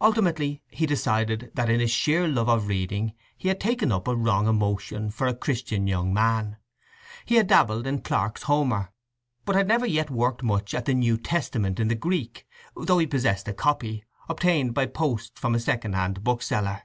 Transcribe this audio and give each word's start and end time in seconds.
Ultimately 0.00 0.60
he 0.72 0.86
decided 0.86 1.52
that 1.54 1.70
in 1.70 1.78
his 1.78 1.92
sheer 1.92 2.26
love 2.26 2.48
of 2.48 2.66
reading 2.66 3.14
he 3.38 3.46
had 3.46 3.60
taken 3.60 3.92
up 3.92 4.08
a 4.08 4.16
wrong 4.16 4.48
emotion 4.48 5.08
for 5.08 5.28
a 5.28 5.36
Christian 5.36 5.86
young 5.86 6.12
man. 6.12 6.56
He 7.24 7.36
had 7.36 7.46
dabbled 7.46 7.86
in 7.86 8.00
Clarke's 8.00 8.42
Homer, 8.42 8.90
but 9.44 9.54
had 9.54 9.68
never 9.68 9.86
yet 9.86 10.10
worked 10.10 10.42
much 10.42 10.74
at 10.74 10.86
the 10.86 10.94
New 10.94 11.16
Testament 11.16 11.78
in 11.78 11.86
the 11.86 11.94
Greek, 11.94 12.44
though 12.74 12.98
he 12.98 13.06
possessed 13.06 13.46
a 13.46 13.54
copy, 13.54 14.02
obtained 14.28 14.74
by 14.74 14.86
post 14.86 15.38
from 15.38 15.54
a 15.54 15.60
second 15.60 15.92
hand 15.92 16.24
bookseller. 16.24 16.82